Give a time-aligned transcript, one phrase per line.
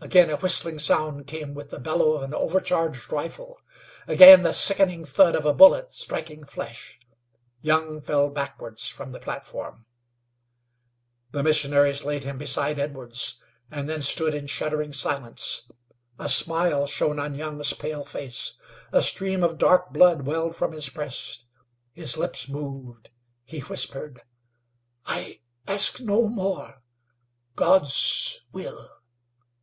[0.00, 3.58] Again a whistling sound came with the bellow of an overcharged rifle;
[4.08, 6.98] again the sickening thud of a bullet striking flesh.
[7.62, 9.86] Young fell backwards from the platform.
[11.30, 15.70] The missionaries laid him beside Edwards, and then stood in shuddering silence.
[16.18, 18.54] A smile shone on Young's pale face;
[18.92, 21.46] a stream of dark blood welled from his breast.
[21.92, 23.08] His lips moved;
[23.44, 24.20] he whispered:
[25.06, 26.82] "I ask no more
[27.54, 28.90] God's will."